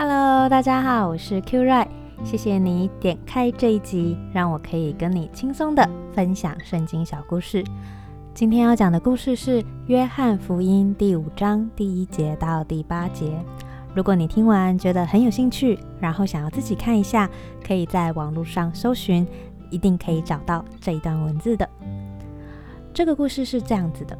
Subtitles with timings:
[0.00, 1.84] Hello，大家好，我是 Q Ray，
[2.22, 7.64] 谢谢你点开这一集，让我可以跟你轻松的分享圣经小故事。
[8.32, 13.44] 今天要讲的故事是《约翰福音》第五章第一节到第八节。
[13.92, 17.28] 如果你听完觉得很有兴趣，然后想要自己看一下，
[17.66, 19.26] 可以在网络上搜寻，
[19.68, 21.68] 一定可以找到这一段文字的。
[22.94, 24.16] 这个故事是这样子的。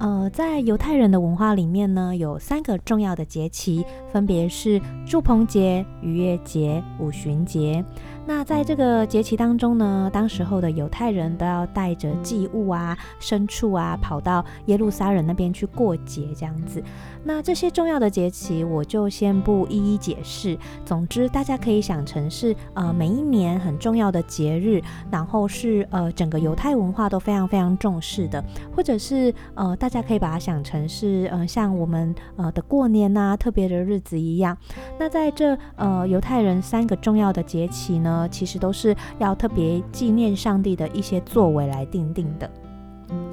[0.00, 7.84] 呃，在犹太人的文化里面呢，有三个重要的节期，分别是祝棚节、逾越节、五旬节。
[8.26, 16.82] 那在这个节期当中呢，当时候的犹太人都要带着祭物啊、牲畜啊，跑到耶路撒冷那边去过节，这样子。
[17.22, 20.56] 那这些重要的节期，我就先不一一解释。
[20.86, 24.80] 总之，大家可以想成是呃每一年很重要的节日，
[25.10, 28.42] 然后是呃整个犹太文化都非常非常重视的，
[28.74, 34.56] 或者是呃大家可以把它想成是呃像我们呃的过年呐、啊、特别的日子一样。
[34.98, 42.50] 那在这呃犹太人三个重要的节期呢，其实都是要特别纪念上帝的一些作为来定定的。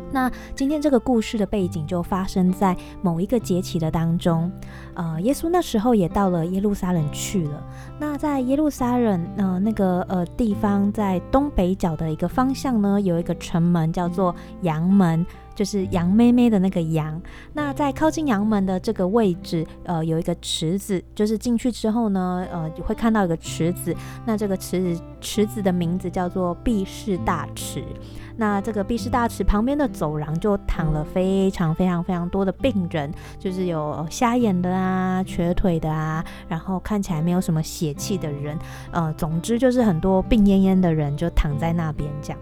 [0.09, 4.49] 那今天这个故事的背景就发生在某一个节期的当中，
[4.95, 7.61] 呃，耶稣那时候也到了耶路撒冷去了。
[7.99, 15.25] 那在耶路撒冷呃那个呃地方，在东北角的一个方向呢，有一个城门叫做羊门。
[15.57, 17.19] 就是羊妹妹的那个羊，
[17.51, 23.91] 那在靠近羊门的这个位置，呃，有一个池子，就是进去之后呢，呃，会看到一个池子，
[24.23, 27.83] 那这个池子池子的名字叫做毕士大池。
[28.35, 38.55] 那这个毕士大池旁边的走廊就躺了非常非常非常多的病人，就是有瞎眼的啊、瘸腿的啊，然后看起来没有什么血气的人，
[38.91, 42.39] 呃，总之就是很多病恹恹的人就躺在那边这样。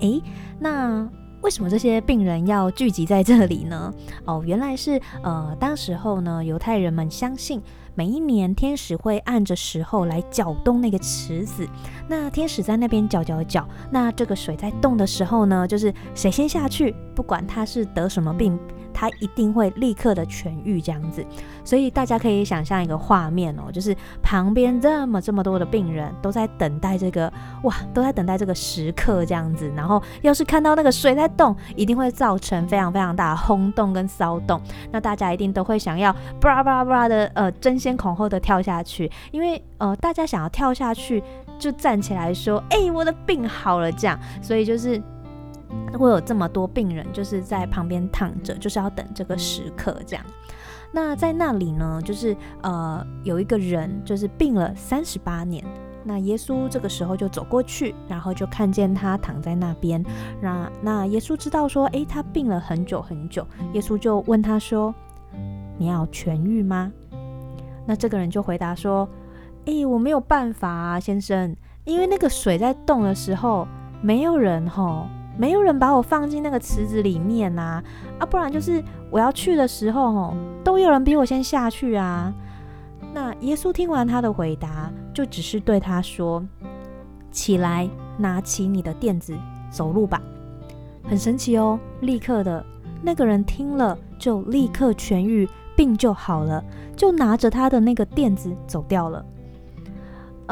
[0.00, 0.22] 诶，
[0.58, 1.08] 那。
[1.42, 3.92] 为什么这些病人要聚集在这里呢？
[4.24, 7.60] 哦，原来是呃，当时候呢，犹太人们相信
[7.96, 11.68] 每一年天使会按着时候来搅动那个池子，
[12.08, 18.56] 那天使在那边搅搅搅，那这个水在动的时候呢，就是谁先下去，不管他是得什么病。
[18.92, 21.24] 他一定会立刻的痊愈，这样子，
[21.64, 27.32] 所以大家可以想象一个画面哦，就是旁边这么这么多的病人都在等待这个
[27.62, 29.70] 哇，都在等待这个时刻这样子。
[29.74, 34.60] 然后要是看到那个水在动，一定会造成非常非常大的轰动跟骚动。
[34.90, 41.22] 那大家一定都会想要巴拉巴拉巴拉的呃争先恐后的跳下去，因为呃大家想要跳下去
[41.58, 45.02] 就站起来说，哎，我的病好了这样，所以就是。
[45.98, 50.24] 会有这么多病人，就是在旁边躺着，就是要等这个时刻这样。
[50.92, 55.64] 那在那里呢，就是呃有一个人，就是病了三十八年。
[56.04, 60.04] 那耶稣这个时候就走过去，然后就看见他躺在那边。
[60.40, 63.46] 那那耶稣知道说，诶，他病了很久很久。
[63.72, 64.92] 耶稣就问他说
[65.78, 66.92] ：“你要痊愈吗？”
[67.86, 69.08] 那这个人就回答说
[69.66, 71.54] ：“诶，我没有办法啊，先生，
[71.84, 73.66] 因为那个水在动的时候，
[74.02, 75.06] 没有人吼。”
[75.36, 77.84] 没有人把我放进那个池子里面呐，啊，
[78.20, 82.32] 啊，不然就是我要去的时候，吼，都有人比我先下去啊。
[83.14, 86.42] 那耶稣听完他的回答，就只是对他说
[87.30, 89.36] ：“起来，拿起你的垫子
[89.70, 90.20] 走路吧。”
[91.04, 92.64] 很神奇哦，立刻的
[93.02, 96.64] 那个人听了就立刻痊愈，病就好了，
[96.96, 99.24] 就拿着他的那个垫子走掉了。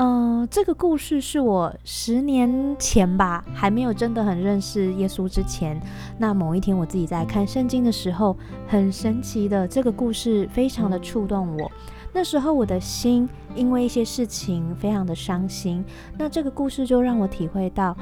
[0.02, 5.78] 嗯、这个故事是我十年前吧，还没有真的很认识耶稣之前。
[6.16, 8.34] 那某一天我自己在看圣经的时候，
[8.66, 11.70] 很神奇的，这个故事非常的触动我。
[12.14, 15.84] 那时候我的心因为一些事情非常的伤心，
[16.16, 17.94] 那这个故事就让我体会到。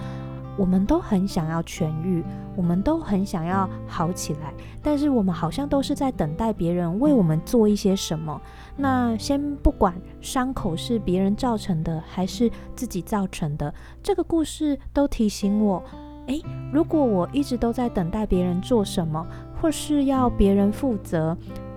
[0.58, 2.22] 我们都很想要痊愈，
[2.56, 4.52] 我们都很想要好起来，
[4.82, 8.38] 但是我们好像都是在等待别人为我们做一些什么。
[8.76, 15.82] 那先不管伤口是别人造成的还是自己造成的，这个故事都提醒我：
[16.26, 16.42] 诶，
[16.72, 19.24] 如果我一直都在等待别人做什么，
[19.60, 21.36] 或是要别人负责，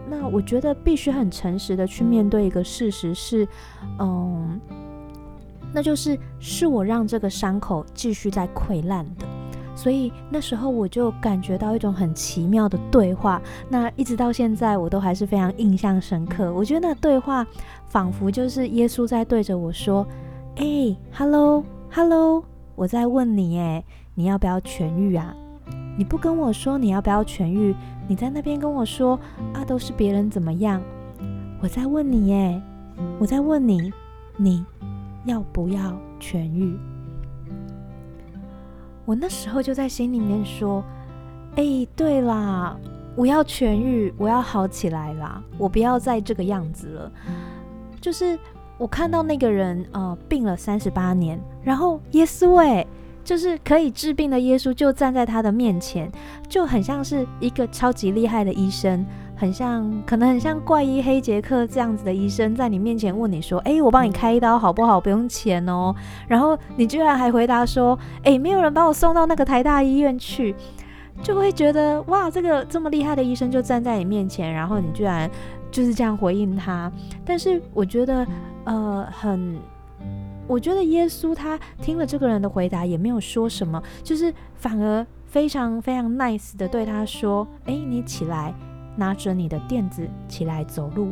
[0.09, 3.47] 那我觉得必须很诚实的去面对一个事实是，
[4.00, 4.59] 嗯。
[5.73, 9.26] 那就是是我让这个伤口继续在溃烂的，
[9.76, 13.41] 所以那时候我就感觉到一种很奇妙的对话。
[13.70, 16.53] 那一直到现在，我都还是非常印象深刻。
[16.53, 17.46] 我觉得那对话
[17.88, 20.06] 仿佛就是耶稣在对着我说
[20.58, 22.44] ：“哎，Hello，Hello，
[22.76, 23.84] 我在问你，哎，
[24.14, 25.34] 你要不要痊愈啊？
[25.97, 27.76] 你不跟我说你要不要痊愈，
[28.08, 29.20] 你在那边跟我说
[29.53, 30.82] 啊，都是别人怎么样？
[31.62, 32.62] 我在问你，哎，
[33.20, 33.91] 我在问你，
[34.35, 34.66] 你。”
[35.26, 36.78] 要不要痊愈？
[39.06, 40.84] 我那时候就在心里面说
[41.58, 42.78] ：“哎，对啦，
[43.16, 47.12] 我要痊愈，我要好起来啦，我不要再这个样子了。”
[48.00, 48.38] 就是
[48.78, 52.88] 我看到那个人呃病了三十八年，然后耶稣诶，
[53.23, 56.12] 就是可以治病的耶稣就站在他的面前，
[56.47, 59.06] 就很像是一个超级厉害的医生。
[59.41, 65.02] 很像，可能很像怪医黑杰克这样子的医生，在你面前问你说：“诶，我帮你开一刀好不好？
[65.02, 65.96] 不用钱哦。”
[66.29, 70.55] 然后你居然还回答说：“诶，没有人把我送到那个台大医院去。”
[71.23, 75.28] 就会觉得哇，这个这么厉害的医生就站在你面前，然后你居然
[75.72, 76.91] 就是这样回应他。
[77.26, 78.28] 但是我觉得，
[78.66, 79.58] 呃，很，
[80.47, 88.53] 我觉得耶稣他听了这个人的回答，也没有说什么，就是反而非常非常 nice 的对他说：“诶，你起来。”
[88.96, 91.11] 拿着你的垫子起来走路，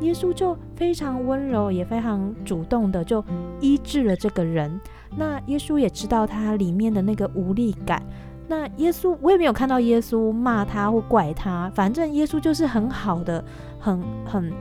[0.00, 3.24] 耶稣就非常温柔，也非常主动的就
[3.60, 4.80] 医治了这个人。
[5.16, 8.02] 那耶稣也知道他里面的那个无力感。
[8.48, 13.42] 那耶稣，我也没有看到耶稣骂他或怪他，反正耶稣就是很好的，
[13.78, 14.52] 很很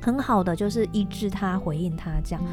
[0.00, 2.44] 很好的，就是医治他，回应他这样。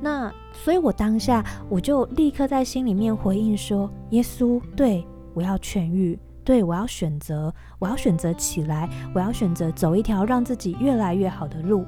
[0.00, 5.04] 那所以，我当下我就立刻在心里面回应说：耶稣，对，
[5.34, 6.18] 我要痊愈。
[6.50, 11.86] 对，我要选择，我要选择起来，我要选择走一条让自己越来越好的路。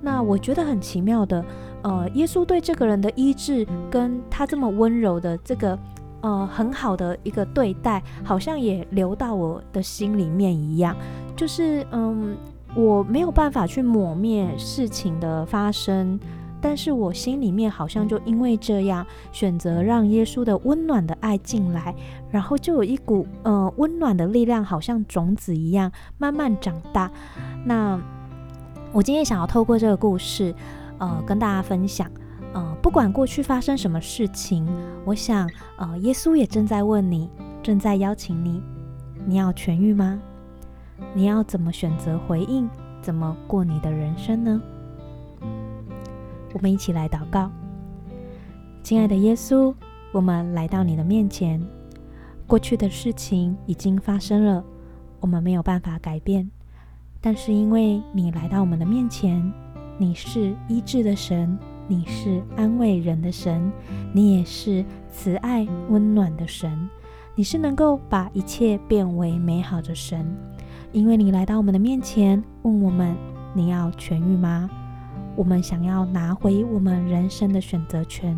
[0.00, 1.44] 那我觉得很奇妙的，
[1.84, 5.78] 呃，耶稣对这个人的医治，跟他这么温柔的这个，
[6.20, 10.96] 呃，很好的一个对待，好像也流到我的心里面一样。
[11.36, 12.36] 就是，嗯，
[12.74, 16.18] 我没有办法去抹灭事情的发生。
[16.62, 21.92] 但是我心里面好像就因为这样选择让耶稣的温暖的爱进来，
[22.30, 27.10] 然后就有一股呃温暖的力量，好像种子一样慢慢长大。
[27.64, 28.00] 那
[28.92, 30.54] 我今天想要透过这个故事，
[30.98, 32.08] 呃，跟大家分享，
[32.54, 34.66] 呃，不管过去发生什么事情，
[35.04, 37.28] 我想，呃，耶稣也正在问你，
[37.62, 38.62] 正在邀请你，
[39.26, 40.20] 你要痊愈吗？
[41.12, 42.68] 你要怎么选择回应？
[43.00, 44.62] 怎么过你的人生呢？
[46.54, 47.50] 我们一起来祷告，
[48.82, 49.74] 亲爱的耶稣，
[50.12, 51.60] 我们来到你的面前。
[52.46, 54.62] 过去的事情已经发生了，
[55.20, 56.50] 我们没有办法改变。
[57.20, 59.50] 但是因为你来到我们的面前，
[59.96, 61.58] 你是医治的神，
[61.88, 63.72] 你是安慰人的神，
[64.12, 66.88] 你也是慈爱温暖的神，
[67.34, 70.26] 你是能够把一切变为美好的神。
[70.90, 73.16] 因为你来到我们的面前，问我们：
[73.54, 74.68] 你要痊愈吗？
[75.34, 78.36] 我们想要拿回我们人生的选择权，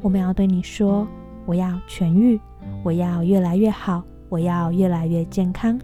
[0.00, 1.06] 我们要对你说：
[1.46, 2.40] 我要痊愈，
[2.82, 5.78] 我要越来越好，我要越来越健康。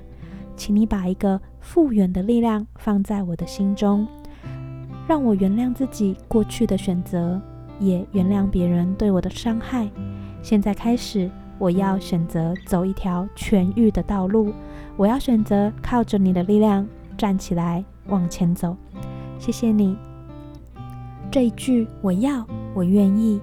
[0.57, 4.07] 请你把一个复原的力量放在我的心中，
[5.07, 7.41] 让我原谅自己过去的选择，
[7.79, 9.91] 也原谅别人对我的伤害。
[10.43, 14.53] 现在开始，我要选择走一条痊愈的道路，
[14.97, 18.77] 我要选择靠着你的力量站起来往前走。
[19.39, 19.97] 谢谢你。
[21.31, 22.45] 这一句“我要，
[22.75, 23.41] 我愿意”，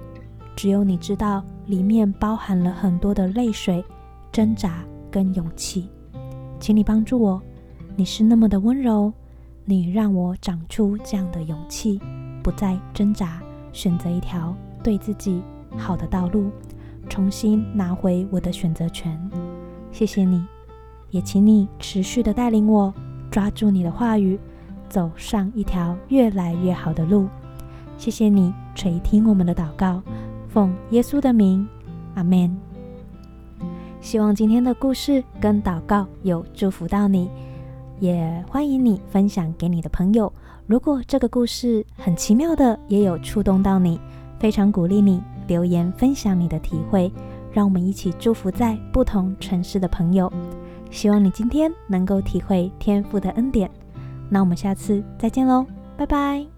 [0.54, 3.82] 只有你知道，里面包含了很多的泪水、
[4.30, 5.88] 挣扎跟勇气。
[6.60, 7.40] 请你帮助我，
[7.96, 9.10] 你是那么的温柔，
[9.64, 11.98] 你让我长出这样的勇气，
[12.42, 13.40] 不再挣扎，
[13.72, 15.40] 选择一条对自己
[15.74, 16.50] 好的道路，
[17.08, 19.18] 重新拿回我的选择权。
[19.90, 20.44] 谢谢你，
[21.08, 22.92] 也请你持续的带领我，
[23.30, 24.38] 抓住你的话语，
[24.90, 27.26] 走上一条越来越好的路。
[27.98, 30.00] 谢谢你垂听我们的祷告，
[30.48, 31.66] 奉耶稣的名，
[32.14, 32.56] 阿门。
[34.00, 37.28] 希望今天的故事跟祷告有祝福到你，
[37.98, 40.32] 也欢迎你分享给你的朋友。
[40.66, 44.00] 如果这个故事很奇妙的，也有触动到你，
[44.38, 47.12] 非常鼓励你留言分享你的体会，
[47.52, 50.32] 让我们一起祝福在不同城市的朋友。
[50.90, 53.68] 希望你今天能够体会天父的恩典。
[54.30, 56.57] 那我们下次再见喽，拜拜。